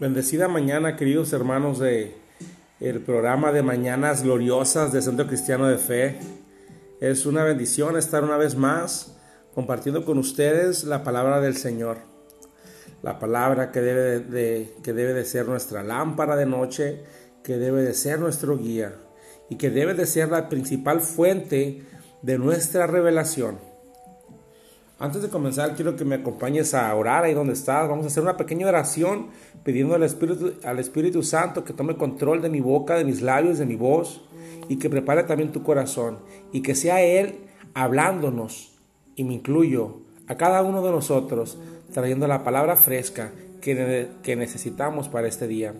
Bendecida 0.00 0.48
mañana, 0.48 0.96
queridos 0.96 1.30
hermanos 1.34 1.78
de 1.78 2.14
el 2.80 3.00
programa 3.00 3.52
de 3.52 3.62
Mañanas 3.62 4.22
Gloriosas 4.22 4.92
de 4.92 5.02
Centro 5.02 5.26
Cristiano 5.26 5.68
de 5.68 5.76
Fe. 5.76 6.16
Es 7.02 7.26
una 7.26 7.44
bendición 7.44 7.98
estar 7.98 8.24
una 8.24 8.38
vez 8.38 8.56
más 8.56 9.14
compartiendo 9.54 10.06
con 10.06 10.16
ustedes 10.16 10.84
la 10.84 11.04
palabra 11.04 11.42
del 11.42 11.54
Señor. 11.54 11.98
La 13.02 13.18
palabra 13.18 13.72
que 13.72 13.82
debe 13.82 14.20
de, 14.20 14.72
que 14.82 14.94
debe 14.94 15.12
de 15.12 15.26
ser 15.26 15.46
nuestra 15.46 15.82
lámpara 15.82 16.34
de 16.34 16.46
noche, 16.46 17.04
que 17.44 17.58
debe 17.58 17.82
de 17.82 17.92
ser 17.92 18.20
nuestro 18.20 18.56
guía 18.56 18.94
y 19.50 19.56
que 19.56 19.68
debe 19.68 19.92
de 19.92 20.06
ser 20.06 20.30
la 20.30 20.48
principal 20.48 21.02
fuente 21.02 21.82
de 22.22 22.38
nuestra 22.38 22.86
revelación. 22.86 23.58
Antes 25.00 25.22
de 25.22 25.30
comenzar, 25.30 25.76
quiero 25.76 25.96
que 25.96 26.04
me 26.04 26.16
acompañes 26.16 26.74
a 26.74 26.94
orar 26.94 27.24
ahí 27.24 27.32
donde 27.32 27.54
estás. 27.54 27.88
Vamos 27.88 28.04
a 28.04 28.08
hacer 28.08 28.22
una 28.22 28.36
pequeña 28.36 28.68
oración 28.68 29.28
pidiendo 29.64 29.94
al 29.94 30.02
Espíritu, 30.02 31.22
Santo 31.22 31.64
que 31.64 31.72
tome 31.72 31.96
control 31.96 32.42
de 32.42 32.50
mi 32.50 32.60
boca, 32.60 32.96
de 32.96 33.06
mis 33.06 33.22
labios, 33.22 33.56
de 33.56 33.64
mi 33.64 33.76
voz 33.76 34.20
y 34.68 34.76
que 34.76 34.90
prepare 34.90 35.22
también 35.22 35.52
tu 35.52 35.62
corazón 35.62 36.18
y 36.52 36.60
que 36.60 36.74
sea 36.74 37.00
Él 37.02 37.36
hablándonos, 37.72 38.72
y 39.16 39.24
me 39.24 39.32
incluyo, 39.32 40.00
a 40.26 40.36
cada 40.36 40.62
uno 40.62 40.82
de 40.82 40.90
nosotros, 40.90 41.56
trayendo 41.94 42.26
la 42.28 42.44
palabra 42.44 42.76
fresca 42.76 43.32
que, 43.62 44.08
que 44.22 44.36
necesitamos 44.36 45.08
para 45.08 45.28
este 45.28 45.48
día. 45.48 45.74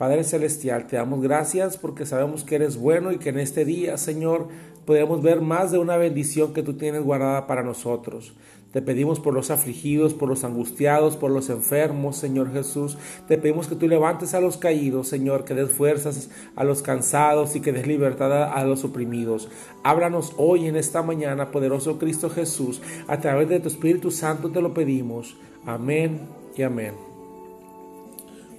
Padre 0.00 0.24
Celestial, 0.24 0.86
te 0.86 0.96
damos 0.96 1.20
gracias 1.20 1.76
porque 1.76 2.06
sabemos 2.06 2.42
que 2.42 2.54
eres 2.54 2.78
bueno 2.78 3.12
y 3.12 3.18
que 3.18 3.28
en 3.28 3.38
este 3.38 3.66
día, 3.66 3.98
Señor, 3.98 4.48
podemos 4.86 5.20
ver 5.20 5.42
más 5.42 5.72
de 5.72 5.78
una 5.78 5.98
bendición 5.98 6.54
que 6.54 6.62
tú 6.62 6.72
tienes 6.72 7.02
guardada 7.02 7.46
para 7.46 7.62
nosotros. 7.62 8.32
Te 8.72 8.80
pedimos 8.80 9.20
por 9.20 9.34
los 9.34 9.50
afligidos, 9.50 10.14
por 10.14 10.30
los 10.30 10.42
angustiados, 10.42 11.18
por 11.18 11.30
los 11.30 11.50
enfermos, 11.50 12.16
Señor 12.16 12.50
Jesús. 12.50 12.96
Te 13.28 13.36
pedimos 13.36 13.68
que 13.68 13.74
tú 13.74 13.88
levantes 13.88 14.32
a 14.32 14.40
los 14.40 14.56
caídos, 14.56 15.06
Señor, 15.06 15.44
que 15.44 15.52
des 15.52 15.70
fuerzas 15.70 16.30
a 16.56 16.64
los 16.64 16.80
cansados 16.80 17.54
y 17.54 17.60
que 17.60 17.72
des 17.72 17.86
libertad 17.86 18.44
a 18.54 18.64
los 18.64 18.84
oprimidos. 18.84 19.50
Háblanos 19.84 20.32
hoy 20.38 20.66
en 20.66 20.76
esta 20.76 21.02
mañana, 21.02 21.50
poderoso 21.50 21.98
Cristo 21.98 22.30
Jesús. 22.30 22.80
A 23.06 23.20
través 23.20 23.50
de 23.50 23.60
tu 23.60 23.68
Espíritu 23.68 24.10
Santo 24.10 24.48
te 24.48 24.62
lo 24.62 24.72
pedimos. 24.72 25.36
Amén 25.66 26.22
y 26.56 26.62
amén. 26.62 26.94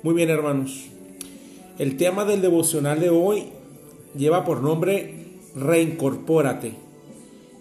Muy 0.03 0.14
bien, 0.14 0.30
hermanos. 0.30 0.91
El 1.82 1.98
tema 1.98 2.26
del 2.26 2.44
devocional 2.44 3.00
de 3.00 3.10
hoy 3.10 3.46
lleva 4.16 4.46
por 4.46 4.62
nombre 4.62 5.40
Reincorpórate 5.56 6.76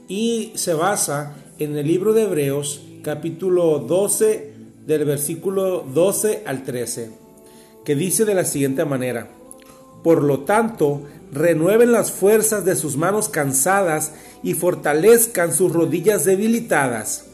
y 0.08 0.52
se 0.56 0.74
basa 0.74 1.36
en 1.58 1.74
el 1.78 1.86
libro 1.86 2.12
de 2.12 2.24
Hebreos 2.24 2.82
capítulo 3.02 3.78
12 3.78 4.52
del 4.84 5.06
versículo 5.06 5.86
12 5.94 6.42
al 6.44 6.64
13 6.64 7.12
que 7.82 7.94
dice 7.94 8.26
de 8.26 8.34
la 8.34 8.44
siguiente 8.44 8.84
manera 8.84 9.30
Por 10.04 10.22
lo 10.22 10.40
tanto, 10.40 11.00
renueven 11.32 11.90
las 11.90 12.12
fuerzas 12.12 12.66
de 12.66 12.76
sus 12.76 12.98
manos 12.98 13.30
cansadas 13.30 14.12
y 14.42 14.52
fortalezcan 14.52 15.54
sus 15.54 15.72
rodillas 15.72 16.26
debilitadas. 16.26 17.24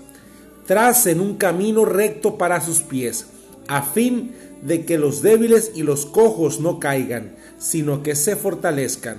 Tracen 0.68 1.18
un 1.18 1.34
camino 1.34 1.84
recto 1.84 2.38
para 2.38 2.60
sus 2.60 2.78
pies, 2.82 3.26
a 3.66 3.82
fin 3.82 4.36
de 4.66 4.84
que 4.84 4.98
los 4.98 5.22
débiles 5.22 5.72
y 5.74 5.82
los 5.82 6.06
cojos 6.06 6.60
no 6.60 6.80
caigan, 6.80 7.36
sino 7.58 8.02
que 8.02 8.16
se 8.16 8.36
fortalezcan. 8.36 9.18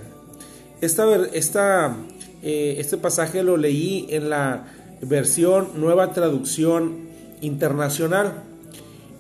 Eh, 2.44 2.76
este 2.78 2.98
pasaje 2.98 3.44
lo 3.44 3.58
leí 3.58 4.08
en 4.10 4.30
la 4.30 4.68
versión 5.02 5.70
Nueva 5.76 6.14
Traducción 6.14 7.08
Internacional. 7.42 8.44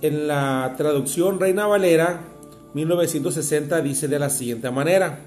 En 0.01 0.27
la 0.27 0.75
traducción 0.77 1.39
Reina 1.39 1.65
Valera 1.65 2.21
1960 2.73 3.81
dice 3.81 4.07
de 4.07 4.19
la 4.19 4.29
siguiente 4.29 4.69
manera, 4.69 5.19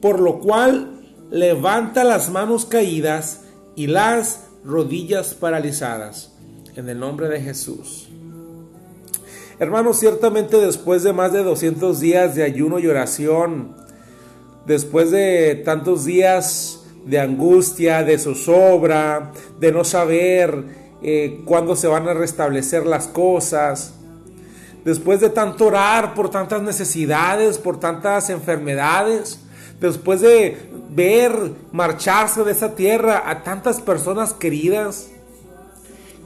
por 0.00 0.20
lo 0.20 0.40
cual 0.40 1.00
levanta 1.30 2.04
las 2.04 2.30
manos 2.30 2.64
caídas 2.64 3.42
y 3.76 3.88
las 3.88 4.44
rodillas 4.64 5.34
paralizadas, 5.34 6.32
en 6.76 6.88
el 6.88 6.98
nombre 6.98 7.28
de 7.28 7.40
Jesús. 7.42 8.07
Hermanos, 9.60 9.98
ciertamente 9.98 10.56
después 10.58 11.02
de 11.02 11.12
más 11.12 11.32
de 11.32 11.42
200 11.42 11.98
días 11.98 12.36
de 12.36 12.44
ayuno 12.44 12.78
y 12.78 12.86
oración, 12.86 13.74
después 14.66 15.10
de 15.10 15.60
tantos 15.64 16.04
días 16.04 16.84
de 17.04 17.18
angustia, 17.18 18.04
de 18.04 18.18
zozobra, 18.18 19.32
de 19.58 19.72
no 19.72 19.82
saber 19.82 20.62
eh, 21.02 21.40
cuándo 21.44 21.74
se 21.74 21.88
van 21.88 22.08
a 22.08 22.14
restablecer 22.14 22.86
las 22.86 23.08
cosas, 23.08 23.94
después 24.84 25.18
de 25.18 25.30
tanto 25.30 25.66
orar 25.66 26.14
por 26.14 26.30
tantas 26.30 26.62
necesidades, 26.62 27.58
por 27.58 27.80
tantas 27.80 28.30
enfermedades, 28.30 29.40
después 29.80 30.20
de 30.20 30.56
ver 30.90 31.32
marcharse 31.72 32.44
de 32.44 32.52
esa 32.52 32.76
tierra 32.76 33.24
a 33.26 33.42
tantas 33.42 33.80
personas 33.80 34.34
queridas, 34.34 35.08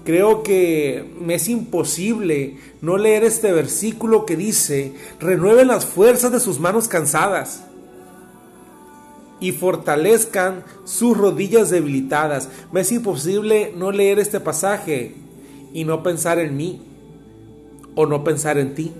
Creo 0.04 0.42
que 0.42 1.14
me 1.20 1.36
es 1.36 1.48
imposible 1.48 2.56
no 2.80 2.98
leer 2.98 3.22
este 3.22 3.52
versículo 3.52 4.26
que 4.26 4.36
dice, 4.36 4.94
renueven 5.20 5.68
las 5.68 5.86
fuerzas 5.86 6.32
de 6.32 6.40
sus 6.40 6.58
manos 6.58 6.88
cansadas 6.88 7.64
y 9.38 9.52
fortalezcan 9.52 10.64
sus 10.84 11.16
rodillas 11.16 11.70
debilitadas. 11.70 12.48
Me 12.72 12.80
es 12.80 12.90
imposible 12.90 13.72
no 13.76 13.92
leer 13.92 14.18
este 14.18 14.40
pasaje 14.40 15.14
y 15.72 15.84
no 15.84 16.02
pensar 16.02 16.40
en 16.40 16.56
mí 16.56 16.82
o 17.94 18.04
no 18.06 18.24
pensar 18.24 18.58
en 18.58 18.74
ti. 18.74 18.92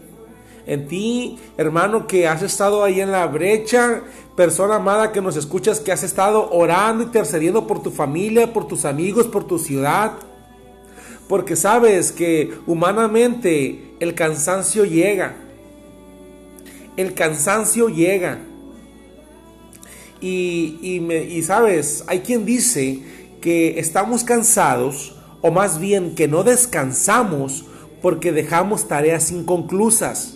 En 0.67 0.87
ti, 0.87 1.37
hermano, 1.57 2.07
que 2.07 2.29
has 2.29 2.43
estado 2.43 2.85
ahí 2.85 3.01
en 3.01 3.11
la 3.11 3.27
brecha, 3.27 4.03
persona 4.37 4.77
amada 4.77 5.11
que 5.11 5.21
nos 5.21 5.35
escuchas, 5.35 5.81
que 5.81 5.91
has 5.91 6.05
estado 6.05 6.49
orando, 6.53 7.03
y 7.03 7.07
intercediendo 7.07 7.67
por 7.67 7.83
tu 7.83 7.91
familia, 7.91 8.53
por 8.53 8.69
tus 8.69 8.85
amigos, 8.85 9.27
por 9.27 9.45
tu 9.45 9.59
ciudad 9.59 10.13
porque 11.33 11.57
sabes 11.57 12.13
que 12.13 12.53
humanamente 12.67 13.95
el 14.01 14.15
cansancio 14.15 14.85
llega. 14.85 15.35
El 16.99 17.15
cansancio 17.15 17.89
llega. 17.89 18.41
Y, 20.21 21.01
me, 21.01 21.25
y 21.25 21.43
sabes, 21.43 22.05
hay 22.07 22.21
quien 22.21 22.45
dice 22.45 23.03
que 23.41 23.81
estamos 23.81 24.25
cansados, 24.25 25.17
o 25.41 25.51
más 25.51 25.81
bien 25.81 26.15
que 26.15 26.29
no 26.29 26.45
descansamos 26.45 27.65
porque 28.03 28.31
dejamos 28.31 28.87
tareas 28.87 29.31
inconclusas. 29.31 30.35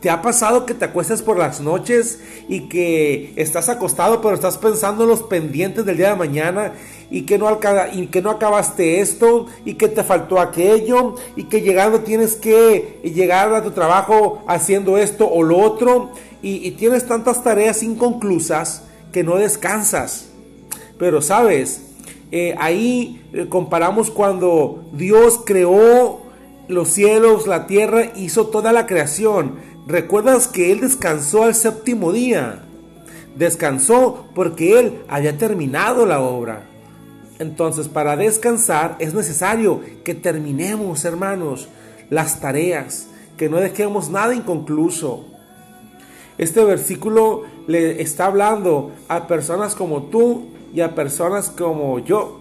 ¿Te 0.00 0.10
ha 0.10 0.22
pasado 0.22 0.64
que 0.64 0.74
te 0.74 0.84
acuestas 0.84 1.22
por 1.22 1.38
las 1.38 1.60
noches 1.60 2.20
y 2.48 2.68
que 2.68 3.32
estás 3.34 3.68
acostado 3.68 4.20
pero 4.20 4.36
estás 4.36 4.58
pensando 4.58 5.02
en 5.02 5.10
los 5.10 5.24
pendientes 5.24 5.84
del 5.84 5.96
día 5.96 6.10
de 6.10 6.16
mañana 6.16 6.74
y 7.10 7.22
que 7.22 7.38
no, 7.38 7.58
y 7.92 8.06
que 8.08 8.22
no 8.22 8.30
acabaste 8.30 9.00
esto 9.00 9.46
y 9.64 9.74
que 9.74 9.88
te 9.88 10.04
faltó 10.04 10.40
aquello 10.40 11.14
y 11.36 11.44
que 11.44 11.62
llegando 11.62 12.00
tienes 12.00 12.34
que 12.34 13.00
llegar 13.02 13.52
a 13.54 13.62
tu 13.62 13.70
trabajo 13.70 14.42
haciendo 14.46 14.98
esto 14.98 15.28
o 15.28 15.42
lo 15.42 15.58
otro 15.58 16.10
y, 16.42 16.70
tienes 16.72 17.06
tantas 17.06 17.42
tareas 17.42 17.82
inconclusas 17.82 18.84
que 19.12 19.24
no 19.24 19.36
descansas? 19.36 20.28
Pero 20.98 21.22
sabes, 21.22 21.82
eh, 22.30 22.54
ahí 22.58 23.24
eh, 23.32 23.46
comparamos 23.48 24.10
cuando 24.10 24.84
Dios 24.92 25.40
creó 25.44 26.20
los 26.68 26.88
cielos, 26.88 27.46
la 27.46 27.66
tierra, 27.66 28.12
hizo 28.14 28.48
toda 28.48 28.72
la 28.72 28.86
creación 28.86 29.68
¿Recuerdas 29.88 30.48
que 30.48 30.70
Él 30.70 30.80
descansó 30.80 31.44
al 31.44 31.54
séptimo 31.54 32.12
día? 32.12 32.60
Descansó 33.36 34.26
porque 34.34 34.78
Él 34.78 35.00
había 35.08 35.38
terminado 35.38 36.04
la 36.04 36.20
obra. 36.20 36.66
Entonces, 37.38 37.88
para 37.88 38.16
descansar 38.16 38.96
es 38.98 39.14
necesario 39.14 39.80
que 40.04 40.14
terminemos, 40.14 41.04
hermanos, 41.04 41.68
las 42.10 42.40
tareas, 42.40 43.08
que 43.36 43.48
no 43.48 43.58
dejemos 43.58 44.10
nada 44.10 44.34
inconcluso. 44.34 45.24
Este 46.36 46.64
versículo 46.64 47.44
le 47.66 48.02
está 48.02 48.26
hablando 48.26 48.92
a 49.08 49.26
personas 49.26 49.74
como 49.74 50.04
tú 50.04 50.46
y 50.74 50.80
a 50.80 50.94
personas 50.94 51.50
como 51.50 51.98
yo. 52.00 52.40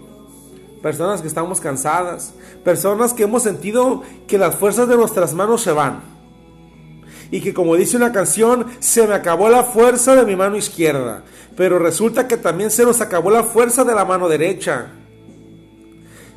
Personas 0.82 1.22
que 1.22 1.28
estamos 1.28 1.60
cansadas, 1.60 2.34
personas 2.64 3.14
que 3.14 3.24
hemos 3.24 3.44
sentido 3.44 4.04
que 4.28 4.38
las 4.38 4.56
fuerzas 4.56 4.88
de 4.88 4.96
nuestras 4.96 5.34
manos 5.34 5.62
se 5.62 5.72
van 5.72 6.17
y 7.31 7.41
que 7.41 7.53
como 7.53 7.75
dice 7.75 7.97
una 7.97 8.12
canción, 8.12 8.68
se 8.79 9.07
me 9.07 9.13
acabó 9.13 9.50
la 9.50 9.63
fuerza 9.63 10.15
de 10.15 10.25
mi 10.25 10.35
mano 10.35 10.57
izquierda, 10.57 11.24
pero 11.56 11.79
resulta 11.79 12.27
que 12.27 12.38
también 12.38 12.71
se 12.71 12.83
nos 12.83 13.01
acabó 13.01 13.31
la 13.31 13.44
fuerza 13.44 13.83
de 13.83 13.95
la 13.95 14.06
mano 14.06 14.29
derecha. 14.29 14.88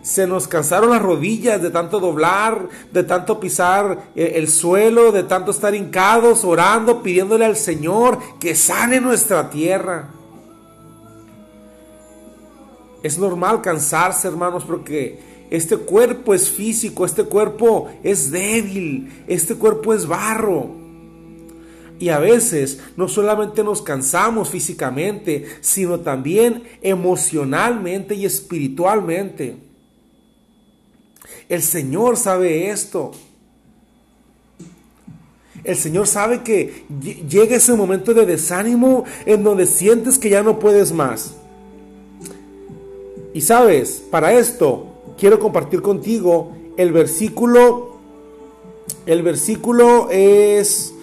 Se 0.02 0.26
nos 0.26 0.48
cansaron 0.48 0.90
las 0.90 1.02
rodillas 1.02 1.60
de 1.60 1.70
tanto 1.70 2.00
doblar, 2.00 2.69
de 2.90 3.02
tanto 3.02 3.38
pisar 3.38 4.10
eh, 4.16 4.32
el 4.37 4.48
suelo, 4.48 5.12
de 5.12 5.25
tanto 5.25 5.50
estar 5.50 5.75
hincados, 5.75 6.42
orando, 6.42 7.02
pidiéndole 7.02 7.44
al 7.44 7.56
Señor 7.56 8.19
que 8.38 8.54
sane 8.54 8.98
nuestra 9.00 9.50
tierra. 9.50 10.08
Es 13.02 13.19
normal 13.19 13.60
cansarse, 13.60 14.28
hermanos, 14.28 14.64
porque 14.64 15.19
este 15.50 15.76
cuerpo 15.76 16.32
es 16.32 16.50
físico, 16.50 17.04
este 17.04 17.25
cuerpo 17.25 17.88
es 18.02 18.31
débil, 18.31 19.25
este 19.26 19.56
cuerpo 19.56 19.92
es 19.92 20.06
barro. 20.06 20.80
Y 22.00 22.08
a 22.08 22.19
veces 22.19 22.81
no 22.97 23.08
solamente 23.08 23.62
nos 23.62 23.82
cansamos 23.82 24.49
físicamente, 24.49 25.44
sino 25.61 26.00
también 26.00 26.62
emocionalmente 26.81 28.14
y 28.14 28.25
espiritualmente. 28.25 29.58
El 31.47 31.62
Señor 31.62 32.17
sabe 32.17 32.70
esto. 32.70 33.12
El 35.62 35.76
Señor 35.76 36.06
sabe 36.06 36.43
que 36.43 36.87
llega 37.29 37.56
ese 37.56 37.75
momento 37.75 38.14
de 38.14 38.25
desánimo 38.25 39.05
en 39.26 39.44
donde 39.44 39.67
sientes 39.67 40.17
que 40.17 40.31
ya 40.31 40.43
no 40.43 40.58
puedes 40.58 40.93
más. 40.93 41.35
Y 43.35 43.43
sabes, 43.43 44.02
para 44.11 44.32
esto 44.32 44.87
quiero 45.19 45.38
compartir 45.38 45.82
contigo 45.82 46.56
el 46.79 46.93
versículo. 46.93 47.99
El 49.05 49.23
versículo 49.23 50.08
es 50.11 50.94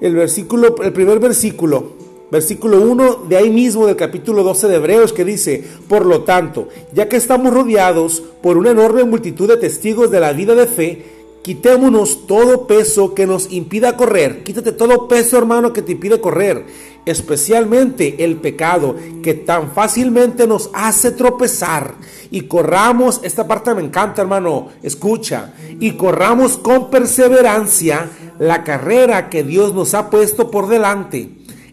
el 0.00 0.14
versículo, 0.14 0.76
el 0.82 0.92
primer 0.92 1.18
versículo, 1.20 1.92
versículo 2.30 2.80
1 2.80 3.24
de 3.28 3.36
ahí 3.36 3.50
mismo 3.50 3.86
del 3.86 3.96
capítulo 3.96 4.42
12 4.42 4.68
de 4.68 4.76
Hebreos 4.76 5.12
que 5.12 5.24
dice, 5.24 5.64
por 5.88 6.04
lo 6.04 6.22
tanto, 6.22 6.68
ya 6.92 7.08
que 7.08 7.16
estamos 7.16 7.52
rodeados 7.52 8.22
por 8.42 8.56
una 8.56 8.70
enorme 8.70 9.04
multitud 9.04 9.48
de 9.48 9.56
testigos 9.56 10.10
de 10.10 10.20
la 10.20 10.32
vida 10.32 10.54
de 10.54 10.66
fe, 10.66 11.16
Quitémonos 11.46 12.26
todo 12.26 12.66
peso 12.66 13.14
que 13.14 13.24
nos 13.24 13.52
impida 13.52 13.96
correr. 13.96 14.42
Quítate 14.42 14.72
todo 14.72 15.06
peso, 15.06 15.38
hermano, 15.38 15.72
que 15.72 15.80
te 15.80 15.92
impide 15.92 16.20
correr. 16.20 16.64
Especialmente 17.06 18.24
el 18.24 18.36
pecado 18.36 18.96
que 19.22 19.32
tan 19.32 19.70
fácilmente 19.72 20.46
nos 20.46 20.70
hace 20.74 21.12
tropezar. 21.12 21.94
Y 22.30 22.42
corramos, 22.42 23.20
esta 23.22 23.46
parte 23.46 23.74
me 23.74 23.82
encanta, 23.82 24.22
hermano, 24.22 24.68
escucha. 24.82 25.54
Y 25.80 25.92
corramos 25.92 26.58
con 26.58 26.90
perseverancia 26.90 28.10
la 28.38 28.64
carrera 28.64 29.30
que 29.30 29.44
Dios 29.44 29.72
nos 29.72 29.94
ha 29.94 30.10
puesto 30.10 30.50
por 30.50 30.68
delante. 30.68 31.30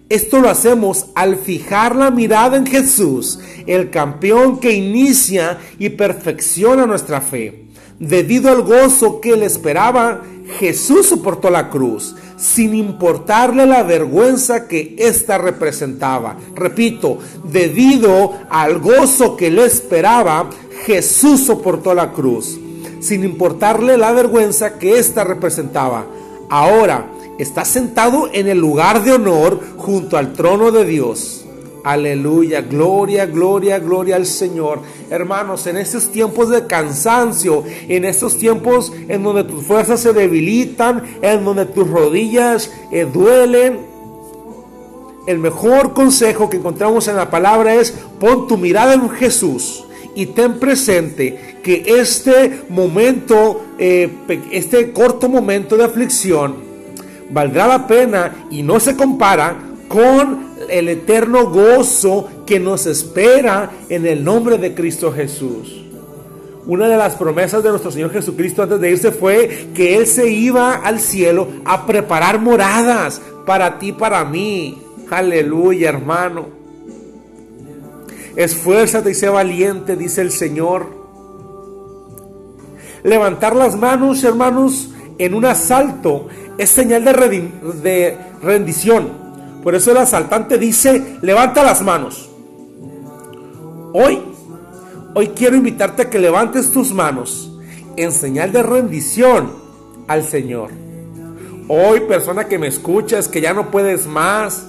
Esto 0.09 0.39
lo 0.39 0.49
hacemos 0.49 1.07
al 1.15 1.37
fijar 1.37 1.95
la 1.95 2.11
mirada 2.11 2.57
en 2.57 2.67
Jesús, 2.67 3.39
el 3.65 3.89
campeón 3.89 4.59
que 4.59 4.71
inicia 4.71 5.57
y 5.79 5.89
perfecciona 5.89 6.85
nuestra 6.85 7.19
fe. 7.19 7.65
Debido 7.99 8.51
al 8.51 8.61
gozo 8.61 9.21
que 9.21 9.35
le 9.35 9.45
esperaba, 9.45 10.21
Jesús 10.59 11.07
soportó 11.07 11.49
la 11.49 11.69
cruz, 11.69 12.15
sin 12.37 12.73
importarle 12.73 13.65
la 13.65 13.83
vergüenza 13.83 14.67
que 14.67 14.95
ésta 14.97 15.37
representaba. 15.37 16.37
Repito, 16.55 17.19
debido 17.43 18.33
al 18.49 18.79
gozo 18.79 19.35
que 19.35 19.51
le 19.51 19.65
esperaba, 19.65 20.49
Jesús 20.85 21.45
soportó 21.45 21.93
la 21.93 22.11
cruz, 22.11 22.59
sin 22.99 23.23
importarle 23.23 23.97
la 23.97 24.11
vergüenza 24.11 24.77
que 24.77 24.97
ésta 24.99 25.23
representaba. 25.23 26.05
Ahora 26.49 27.07
está 27.39 27.65
sentado 27.65 28.29
en 28.33 28.47
el 28.47 28.59
lugar 28.59 29.03
de 29.03 29.13
honor 29.13 29.59
junto 29.77 30.17
al 30.17 30.33
trono 30.33 30.71
de 30.71 30.85
Dios. 30.85 31.42
Aleluya, 31.83 32.61
gloria, 32.61 33.25
gloria, 33.25 33.77
gloria 33.77 34.15
al 34.15 34.25
Señor. 34.25 34.79
Hermanos, 35.09 35.67
en 35.67 35.75
estos 35.75 36.09
tiempos 36.11 36.49
de 36.49 36.65
cansancio, 36.65 37.65
en 37.89 38.05
estos 38.05 38.37
tiempos 38.37 38.93
en 39.09 39.21
donde 39.21 39.43
tus 39.43 39.65
fuerzas 39.65 39.99
se 39.99 40.13
debilitan, 40.13 41.03
en 41.21 41.43
donde 41.43 41.65
tus 41.65 41.89
rodillas 41.89 42.71
eh, 42.89 43.05
duelen, 43.11 43.79
el 45.27 45.39
mejor 45.39 45.93
consejo 45.93 46.49
que 46.49 46.57
encontramos 46.57 47.09
en 47.09 47.17
la 47.17 47.29
palabra 47.29 47.75
es 47.75 47.93
pon 48.17 48.47
tu 48.47 48.57
mirada 48.57 48.93
en 48.93 49.09
Jesús 49.09 49.85
y 50.15 50.27
ten 50.27 50.59
presente 50.59 51.59
que 51.63 51.83
este 51.85 52.61
momento, 52.69 53.61
eh, 53.77 54.09
este 54.51 54.93
corto 54.93 55.27
momento 55.27 55.75
de 55.75 55.83
aflicción, 55.83 56.55
valdrá 57.29 57.67
la 57.67 57.87
pena 57.87 58.47
y 58.49 58.63
no 58.63 58.79
se 58.79 58.95
compara 58.95 59.57
con 59.89 60.52
el 60.69 60.89
eterno 60.89 61.49
gozo 61.49 62.27
que 62.45 62.59
nos 62.59 62.85
espera 62.85 63.71
en 63.89 64.05
el 64.05 64.23
nombre 64.23 64.57
de 64.57 64.73
Cristo 64.73 65.11
Jesús. 65.11 65.83
Una 66.65 66.87
de 66.87 66.95
las 66.95 67.15
promesas 67.15 67.61
de 67.63 67.69
nuestro 67.69 67.91
Señor 67.91 68.11
Jesucristo 68.11 68.63
antes 68.63 68.79
de 68.79 68.91
irse 68.91 69.11
fue 69.11 69.67
que 69.73 69.97
Él 69.97 70.07
se 70.07 70.29
iba 70.29 70.75
al 70.75 70.99
cielo 70.99 71.47
a 71.65 71.85
preparar 71.85 72.39
moradas 72.39 73.21
para 73.45 73.79
ti, 73.79 73.91
para 73.91 74.23
mí. 74.23 74.81
Aleluya, 75.09 75.89
hermano. 75.89 76.47
Esfuérzate 78.35 79.11
y 79.11 79.13
sé 79.13 79.29
valiente, 79.29 79.95
dice 79.95 80.21
el 80.21 80.31
Señor. 80.31 80.87
Levantar 83.03 83.55
las 83.55 83.75
manos, 83.75 84.23
hermanos, 84.23 84.89
en 85.17 85.33
un 85.33 85.45
asalto 85.45 86.27
es 86.57 86.69
señal 86.69 87.03
de, 87.03 87.49
de 87.83 88.17
rendición. 88.41 89.22
Por 89.63 89.75
eso 89.75 89.91
el 89.91 89.97
asaltante 89.97 90.57
dice, 90.57 91.17
levanta 91.21 91.63
las 91.63 91.81
manos. 91.81 92.29
Hoy, 93.93 94.21
hoy 95.13 95.29
quiero 95.29 95.55
invitarte 95.55 96.01
a 96.01 96.09
que 96.09 96.19
levantes 96.19 96.71
tus 96.71 96.93
manos 96.93 97.57
en 97.95 98.11
señal 98.11 98.51
de 98.51 98.61
rendición 98.61 99.51
al 100.07 100.23
Señor. 100.23 100.71
Hoy, 101.69 102.01
persona 102.01 102.47
que 102.49 102.59
me 102.59 102.67
escuchas, 102.67 103.29
que 103.29 103.39
ya 103.39 103.53
no 103.53 103.71
puedes 103.71 104.05
más. 104.05 104.65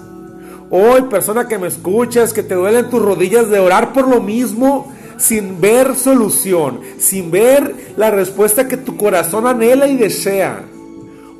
Hoy, 0.70 1.02
persona 1.02 1.48
que 1.48 1.58
me 1.58 1.66
escuchas, 1.66 2.32
que 2.32 2.44
te 2.44 2.54
duelen 2.54 2.88
tus 2.88 3.02
rodillas 3.02 3.50
de 3.50 3.58
orar 3.58 3.92
por 3.92 4.06
lo 4.06 4.20
mismo, 4.20 4.92
sin 5.16 5.60
ver 5.60 5.96
solución, 5.96 6.80
sin 6.98 7.32
ver 7.32 7.74
la 7.96 8.10
respuesta 8.10 8.68
que 8.68 8.76
tu 8.76 8.96
corazón 8.96 9.46
anhela 9.46 9.88
y 9.88 9.96
desea. 9.96 10.64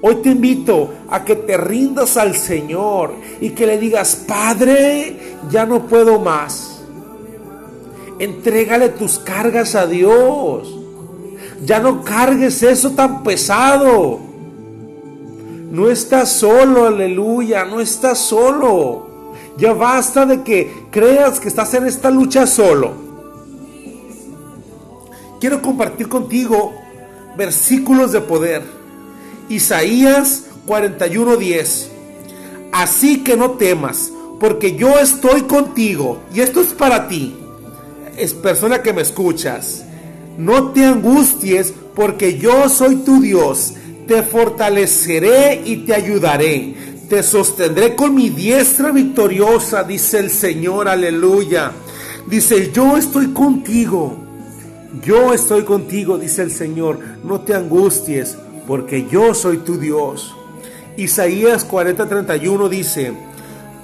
Hoy 0.06 0.17
te 0.17 0.33
invito 0.33 0.91
a 1.09 1.25
que 1.25 1.35
te 1.35 1.56
rindas 1.56 2.19
al 2.19 2.35
Señor 2.35 3.15
y 3.41 3.53
que 3.53 3.67
le 3.67 3.79
digas, 3.79 4.15
Padre, 4.29 5.39
ya 5.51 5.65
no 5.65 5.87
puedo 5.87 6.21
más. 6.21 6.83
Entrégale 8.19 8.91
tus 8.91 9.19
cargas 9.19 9.75
a 9.75 9.87
Dios. 9.87 10.79
Ya 11.65 11.79
no 11.79 12.05
cargues 12.05 12.62
eso 12.62 12.91
tan 12.91 13.23
pesado. 13.23 14.21
No 15.71 15.89
estás 15.89 16.33
solo, 16.33 16.85
aleluya, 16.85 17.65
no 17.65 17.81
estás 17.81 18.19
solo. 18.19 19.06
Ya 19.56 19.73
basta 19.73 20.27
de 20.27 20.43
que 20.43 20.85
creas 20.91 21.41
que 21.41 21.49
estás 21.49 21.73
en 21.73 21.87
esta 21.87 22.11
lucha 22.11 22.46
solo. 22.46 22.93
Quiero 25.41 25.63
compartir 25.63 26.11
contigo 26.11 26.75
versículos 27.39 28.13
de 28.13 28.20
poder 28.20 28.83
Isaías 29.48 30.44
41:10. 30.67 31.89
Así 32.72 33.22
que 33.22 33.36
no 33.36 33.53
temas, 33.53 34.10
porque 34.41 34.74
yo 34.74 34.98
estoy 34.98 35.43
contigo. 35.43 36.20
Y 36.34 36.41
esto 36.41 36.60
es 36.60 36.69
para 36.69 37.08
ti, 37.08 37.36
es 38.17 38.34
persona 38.34 38.82
que 38.82 38.93
me 38.93 39.03
escuchas. 39.03 39.84
No 40.36 40.72
te 40.72 40.84
angusties, 40.84 41.72
porque 41.94 42.39
yo 42.39 42.69
soy 42.69 42.96
tu 42.96 43.20
Dios. 43.20 43.74
Te 44.08 44.22
fortaleceré 44.22 45.63
y 45.65 45.79
te 45.79 45.94
ayudaré. 45.94 46.74
Te 47.08 47.22
sostendré 47.22 47.94
con 47.94 48.15
mi 48.15 48.31
diestra 48.31 48.91
victoriosa, 48.91 49.84
dice 49.84 50.19
el 50.19 50.31
Señor, 50.31 50.89
aleluya. 50.89 51.72
Dice, 52.27 52.72
yo 52.72 52.96
estoy 52.96 53.29
contigo. 53.29 54.17
Yo 55.05 55.32
estoy 55.32 55.65
contigo, 55.65 56.19
dice 56.19 56.43
el 56.43 56.51
Señor. 56.51 56.98
No 57.22 57.41
te 57.41 57.55
angusties, 57.55 58.36
porque 58.67 59.06
yo 59.06 59.35
soy 59.35 59.59
tu 59.59 59.79
Dios. 59.79 60.35
Isaías 60.97 61.69
40:31 61.69 62.69
dice, 62.69 63.13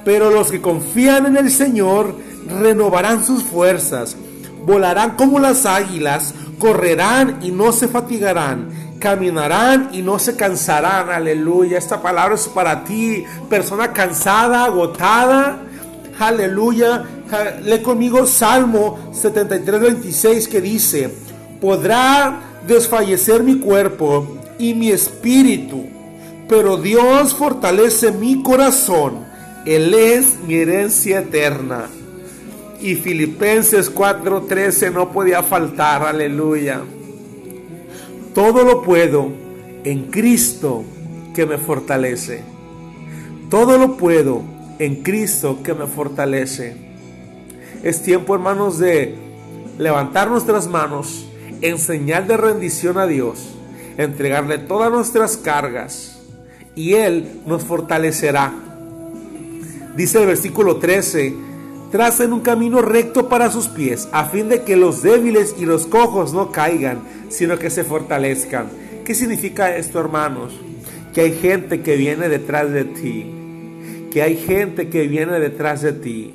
pero 0.05 0.31
los 0.31 0.51
que 0.51 0.61
confían 0.61 1.27
en 1.27 1.37
el 1.37 1.51
Señor 1.51 2.15
renovarán 2.61 3.25
sus 3.25 3.43
fuerzas, 3.43 4.17
volarán 4.65 5.17
como 5.17 5.39
las 5.39 5.67
águilas, 5.67 6.35
correrán 6.59 7.39
y 7.43 7.51
no 7.51 7.73
se 7.73 7.89
fatigarán, 7.89 8.97
caminarán 8.99 9.91
y 9.93 10.03
no 10.03 10.19
se 10.19 10.37
cansarán. 10.37 11.11
Aleluya, 11.11 11.79
esta 11.79 12.01
palabra 12.01 12.35
es 12.35 12.49
para 12.49 12.85
ti, 12.85 13.25
persona 13.49 13.93
cansada, 13.93 14.65
agotada. 14.65 15.59
Aleluya, 16.19 17.05
lee 17.65 17.83
conmigo 17.83 18.27
Salmo 18.27 19.11
73:26 19.13 20.49
que 20.49 20.61
dice, 20.61 21.13
podrá 21.61 22.41
desfallecer 22.67 23.43
mi 23.43 23.59
cuerpo 23.59 24.40
y 24.61 24.75
mi 24.75 24.91
espíritu, 24.91 25.87
pero 26.47 26.77
Dios 26.77 27.35
fortalece 27.35 28.13
mi 28.13 28.43
corazón. 28.43 29.25
Él 29.65 29.95
es 29.95 30.39
mi 30.47 30.57
herencia 30.57 31.21
eterna. 31.21 31.87
Y 32.81 32.95
Filipenses 32.95 33.91
4:13 33.91 34.91
no 34.93 35.13
podía 35.13 35.43
faltar, 35.43 36.03
aleluya. 36.03 36.83
Todo 38.35 38.63
lo 38.63 38.83
puedo 38.83 39.33
en 39.85 40.05
Cristo 40.11 40.85
que 41.35 41.47
me 41.47 41.57
fortalece. 41.57 42.43
Todo 43.49 43.79
lo 43.79 43.97
puedo 43.97 44.43
en 44.79 44.97
Cristo 45.03 45.61
que 45.63 45.73
me 45.73 45.87
fortalece. 45.87 46.77
Es 47.83 48.03
tiempo, 48.03 48.35
hermanos, 48.35 48.79
de 48.79 49.15
levantar 49.79 50.31
nuestras 50.31 50.69
manos 50.69 51.27
en 51.63 51.79
señal 51.79 52.27
de 52.27 52.37
rendición 52.37 52.99
a 52.99 53.07
Dios, 53.07 53.55
entregarle 53.97 54.59
todas 54.59 54.91
nuestras 54.91 55.37
cargas 55.37 56.21
y 56.75 56.95
Él 56.95 57.41
nos 57.47 57.65
fortalecerá. 57.65 58.53
Dice 59.97 60.21
el 60.21 60.27
versículo 60.27 60.77
13, 60.77 61.35
tracen 61.91 62.33
un 62.33 62.41
camino 62.41 62.81
recto 62.81 63.29
para 63.29 63.51
sus 63.51 63.69
pies, 63.69 64.09
a 64.13 64.27
fin 64.27 64.49
de 64.49 64.63
que 64.63 64.77
los 64.77 65.03
débiles 65.03 65.57
y 65.59 65.67
los 65.67 65.87
cojos 65.87 66.33
no 66.33 66.53
caigan, 66.53 67.01
sino 67.29 67.59
que 67.59 67.71
se 67.71 67.85
fortalezcan. 67.85 68.69
¿Qué 69.05 69.15
significa 69.15 69.77
esto, 69.77 69.99
hermanos? 69.99 70.53
Que 71.13 71.23
hay 71.23 71.33
gente 71.33 71.83
que 71.83 71.97
viene 71.97 72.29
detrás 72.29 72.71
de 72.71 72.85
ti, 72.85 73.27
que 74.13 74.23
hay 74.23 74.37
gente 74.37 74.89
que 74.89 75.09
viene 75.09 75.41
detrás 75.41 75.83
de 75.83 75.93
ti. 75.93 76.35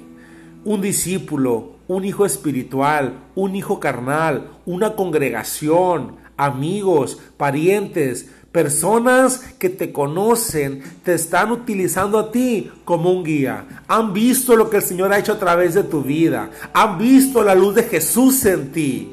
Un 0.65 0.81
discípulo, 0.81 1.75
un 1.87 2.03
hijo 2.03 2.25
espiritual, 2.25 3.13
un 3.35 3.55
hijo 3.55 3.79
carnal, 3.79 4.49
una 4.65 4.95
congregación, 4.95 6.17
amigos, 6.37 7.19
parientes, 7.37 8.27
Personas 8.55 9.41
que 9.59 9.67
te 9.67 9.91
conocen 9.91 10.81
te 11.03 11.13
están 11.13 11.51
utilizando 11.51 12.17
a 12.17 12.31
ti 12.31 12.71
como 12.85 13.11
un 13.11 13.21
guía. 13.21 13.83
Han 13.89 14.13
visto 14.13 14.55
lo 14.55 14.69
que 14.69 14.77
el 14.77 14.81
Señor 14.81 15.11
ha 15.11 15.19
hecho 15.19 15.33
a 15.33 15.39
través 15.39 15.73
de 15.73 15.83
tu 15.83 16.01
vida. 16.01 16.49
Han 16.73 16.97
visto 16.97 17.43
la 17.43 17.53
luz 17.53 17.75
de 17.75 17.83
Jesús 17.83 18.45
en 18.45 18.71
ti. 18.71 19.11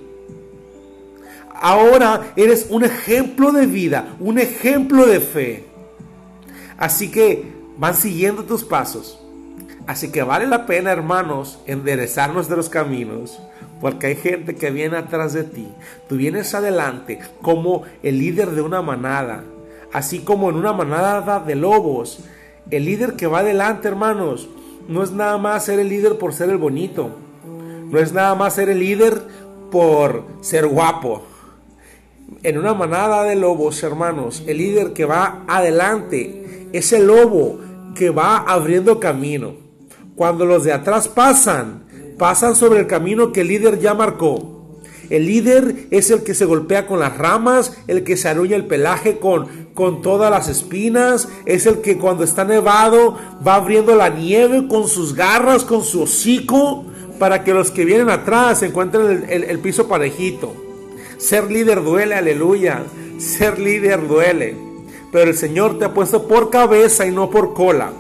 Ahora 1.61 2.33
eres 2.37 2.69
un 2.71 2.85
ejemplo 2.85 3.51
de 3.51 3.67
vida, 3.67 4.15
un 4.21 4.39
ejemplo 4.39 5.07
de 5.07 5.19
fe. 5.19 5.65
Así 6.79 7.11
que 7.11 7.45
van 7.77 7.97
siguiendo 7.97 8.45
tus 8.45 8.63
pasos. 8.63 9.19
Así 9.87 10.13
que 10.13 10.23
vale 10.23 10.47
la 10.47 10.67
pena, 10.67 10.93
hermanos, 10.93 11.59
enderezar 11.67 12.33
nuestros 12.33 12.69
caminos 12.69 13.41
porque 13.83 14.07
hay 14.07 14.15
gente 14.15 14.55
que 14.55 14.71
viene 14.71 14.97
atrás 14.97 15.33
de 15.33 15.43
ti. 15.43 15.67
Tú 16.09 16.15
vienes 16.17 16.55
adelante 16.55 17.19
como 17.43 17.83
el 18.05 18.21
líder 18.21 18.53
de 18.53 18.63
una 18.63 18.81
manada, 18.81 19.43
así 19.93 20.21
como 20.21 20.51
en 20.51 20.57
una 20.57 20.73
manada 20.73 21.41
de 21.41 21.57
lobos. 21.57 22.21
El 22.71 22.85
líder 22.85 23.15
que 23.15 23.27
va 23.27 23.41
adelante, 23.41 23.89
hermanos, 23.89 24.49
no 24.87 25.03
es 25.03 25.11
nada 25.11 25.37
más 25.37 25.65
ser 25.65 25.81
el 25.81 25.89
líder 25.89 26.17
por 26.17 26.33
ser 26.33 26.49
el 26.51 26.59
bonito. 26.59 27.11
No 27.91 27.99
es 27.99 28.13
nada 28.13 28.37
más 28.37 28.55
ser 28.55 28.69
el 28.69 28.79
líder 28.79 29.21
por 29.73 30.23
ser 30.43 30.69
guapo. 30.69 31.25
En 32.45 32.59
una 32.59 32.75
manada 32.75 33.25
de 33.25 33.35
lobos, 33.35 33.83
hermanos, 33.83 34.45
el 34.47 34.59
líder 34.59 34.93
que 34.93 35.07
va 35.07 35.43
adelante 35.49 36.69
es 36.73 36.93
el 36.93 37.09
lobo 37.09 37.59
que 37.97 38.11
va 38.11 38.39
abriendo 38.39 39.01
camino. 39.01 39.62
Cuando 40.17 40.45
los 40.45 40.65
de 40.65 40.73
atrás 40.73 41.09
pasan, 41.09 41.85
pasan 42.19 42.55
sobre 42.55 42.81
el 42.81 42.87
camino 42.87 43.33
que 43.33 43.43
el 43.43 43.49
líder 43.49 43.81
ya 43.81 43.95
marcó. 43.95 44.53
El 45.11 45.27
líder 45.27 45.89
es 45.91 46.11
el 46.11 46.23
que 46.23 46.35
se 46.35 46.45
golpea 46.45 46.87
con 46.87 47.01
las 47.01 47.19
ramas, 47.19 47.77
el 47.87 48.05
que 48.05 48.17
se 48.17 48.29
aruña 48.29 48.57
el 48.57 48.67
pelaje 48.67 49.19
con, 49.19 49.47
con 49.75 50.01
todas 50.01 50.31
las 50.31 50.49
espinas, 50.49 51.29
es 51.45 51.67
el 51.67 51.81
que 51.81 51.99
cuando 51.99 52.25
está 52.25 52.45
nevado 52.45 53.19
va 53.47 53.57
abriendo 53.57 53.95
la 53.95 54.09
nieve 54.09 54.69
con 54.69 54.89
sus 54.89 55.15
garras, 55.15 55.65
con 55.65 55.85
su 55.85 56.03
hocico, 56.03 56.87
para 57.19 57.45
que 57.45 57.53
los 57.53 57.71
que 57.71 57.85
vienen 57.85 58.11
atrás 58.11 58.63
encuentren 58.63 59.27
el, 59.29 59.45
el 59.45 59.59
piso 59.59 59.87
parejito. 59.87 60.55
Ser 61.19 61.51
líder 61.51 61.85
duele, 61.85 62.15
aleluya. 62.15 62.83
Ser 63.19 63.59
líder 63.59 64.09
duele. 64.09 64.57
Pero 65.13 65.31
el 65.31 65.37
Señor 65.37 65.79
te 65.79 65.85
ha 65.85 65.95
puesto 65.95 66.27
por 66.27 66.51
cabeza 66.51 67.07
y 67.07 67.13
no 67.13 67.31
por 67.31 67.55
cola. 67.55 67.93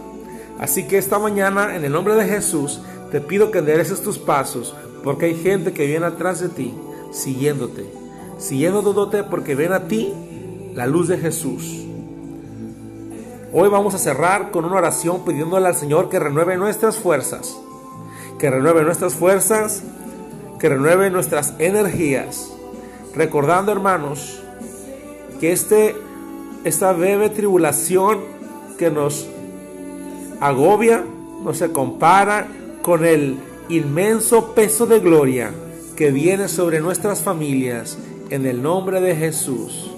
Así 0.62 0.85
que 0.85 0.97
esta 0.97 1.19
mañana, 1.19 1.75
en 1.75 1.85
el 1.85 1.90
nombre 1.90 2.14
de 2.14 2.25
Jesús, 2.25 2.81
te 3.11 3.21
pido 3.21 3.50
que 3.50 3.59
endereces 3.59 4.00
tus 4.00 4.16
pasos, 4.16 4.76
porque 5.02 5.26
hay 5.26 5.35
gente 5.35 5.73
que 5.73 5.88
viene 5.88 6.07
atrás 6.07 6.38
de 6.38 6.50
ti, 6.50 6.73
siguiéndote, 7.11 7.92
siguiéndote 8.38 9.25
porque 9.25 9.57
ven 9.57 9.73
a 9.73 9.88
ti 9.88 10.14
la 10.73 10.87
luz 10.87 11.09
de 11.09 11.19
Jesús. 11.19 11.85
Hoy 13.52 13.69
vamos 13.71 13.97
a 13.97 13.99
cerrar 13.99 14.52
con 14.52 14.64
una 14.64 14.76
oración 14.76 15.25
pidiéndole 15.25 15.66
al 15.66 15.75
Señor 15.75 16.09
que 16.09 16.21
renueve 16.21 16.57
nuestras 16.57 16.97
fuerzas, 16.97 17.57
que 18.38 18.49
renueve 18.49 18.85
nuestras 18.85 19.14
fuerzas, 19.14 19.83
que 20.61 20.69
renueve 20.69 21.11
nuestras 21.11 21.54
energías. 21.59 22.52
Recordando, 23.16 23.73
hermanos, 23.73 24.40
que 25.40 25.50
este, 25.50 25.97
esta 26.62 26.92
breve 26.92 27.31
tribulación 27.31 28.21
que 28.78 28.92
nos 28.92 29.26
agobia, 30.43 31.05
no 31.45 31.55
se 31.55 31.71
compara 31.71 32.49
con 32.83 33.05
el 33.05 33.37
inmenso 33.69 34.55
peso 34.55 34.87
de 34.87 34.99
gloria 34.99 35.53
que 35.97 36.11
viene 36.11 36.49
sobre 36.49 36.81
nuestras 36.81 37.21
familias 37.21 37.97
en 38.31 38.47
el 38.47 38.61
nombre 38.61 39.01
de 39.01 39.15
Jesús. 39.15 39.92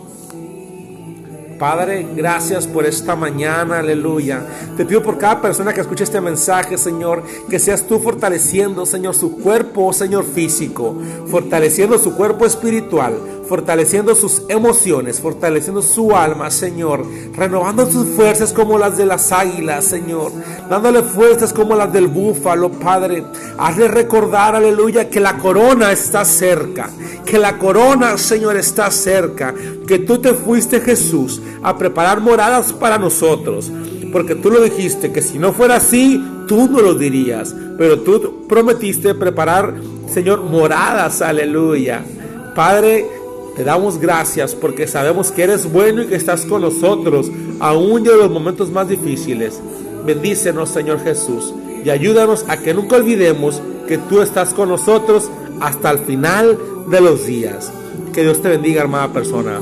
Padre, 1.65 2.07
gracias 2.15 2.67
por 2.67 2.85
esta 2.85 3.17
mañana, 3.17 3.79
aleluya. 3.79 4.43
Te 4.77 4.85
pido 4.85 5.03
por 5.03 5.17
cada 5.17 5.41
persona 5.41 5.73
que 5.73 5.81
escuche 5.81 6.05
este 6.05 6.21
mensaje, 6.21 6.77
Señor, 6.77 7.23
que 7.49 7.59
seas 7.59 7.87
tú 7.87 8.01
fortaleciendo, 8.01 8.85
Señor, 8.85 9.15
su 9.15 9.39
cuerpo, 9.39 9.91
Señor, 9.95 10.27
físico, 10.27 10.95
fortaleciendo 11.27 11.97
su 11.97 12.15
cuerpo 12.17 12.45
espiritual, 12.45 13.15
fortaleciendo 13.49 14.15
sus 14.15 14.43
emociones, 14.49 15.21
fortaleciendo 15.21 15.81
su 15.81 16.15
alma, 16.15 16.51
Señor, 16.51 17.07
renovando 17.35 17.91
sus 17.91 18.09
fuerzas 18.09 18.53
como 18.53 18.79
las 18.79 18.99
de 18.99 19.07
las 19.07 19.33
águilas, 19.33 19.87
Señor, 19.87 20.33
dándole 20.69 21.03
fuerzas 21.03 21.55
como 21.55 21.75
las 21.75 21.91
del 21.93 22.09
búfalo, 22.09 22.71
Padre. 22.73 23.25
Hazle 23.57 23.89
recordar, 23.89 24.55
aleluya, 24.55 25.09
que 25.09 25.21
la 25.21 25.39
corona 25.39 25.93
está 25.93 26.27
cerca, 26.27 26.91
que 27.25 27.39
la 27.39 27.59
corona, 27.59 28.19
Señor, 28.19 28.57
está 28.57 28.91
cerca, 28.91 29.55
que 29.87 30.01
tú 30.01 30.19
te 30.19 30.35
fuiste, 30.35 30.81
Jesús, 30.81 31.41
a 31.63 31.77
preparar 31.79 32.21
moradas 32.21 32.73
para 32.73 32.99
nosotros. 32.99 33.71
Porque 34.13 34.35
tú 34.35 34.51
lo 34.51 34.61
dijiste, 34.61 35.13
que 35.13 35.23
si 35.23 35.39
no 35.39 35.53
fuera 35.53 35.77
así, 35.77 36.25
tú 36.47 36.69
no 36.69 36.81
lo 36.81 36.95
dirías. 36.95 37.55
Pero 37.77 38.01
tú 38.01 38.47
prometiste 38.49 39.15
preparar, 39.15 39.75
Señor, 40.13 40.43
moradas, 40.45 41.21
aleluya. 41.21 42.05
Padre, 42.55 43.07
te 43.57 43.65
damos 43.65 43.99
gracias 43.99 44.55
porque 44.55 44.87
sabemos 44.87 45.31
que 45.31 45.43
eres 45.45 45.71
bueno 45.73 46.03
y 46.03 46.07
que 46.07 46.17
estás 46.17 46.45
con 46.45 46.63
nosotros, 46.63 47.31
aún 47.61 48.07
en 48.07 48.19
los 48.19 48.31
momentos 48.31 48.71
más 48.71 48.89
difíciles. 48.89 49.61
Bendícenos, 50.05 50.71
Señor 50.71 51.01
Jesús, 51.03 51.55
y 51.85 51.91
ayúdanos 51.91 52.45
a 52.49 52.57
que 52.57 52.75
nunca 52.75 52.97
olvidemos 52.97 53.63
que 53.87 53.99
tú 53.99 54.21
estás 54.21 54.55
con 54.55 54.69
nosotros 54.69 55.31
hasta 55.61 55.91
el 55.91 55.99
final 56.01 56.59
de 56.91 57.01
los 57.01 57.27
días. 57.27 57.73
Que 58.13 58.23
Dios 58.23 58.43
te 58.43 58.49
bendiga, 58.49 58.83
hermana 58.83 59.13
persona. 59.13 59.61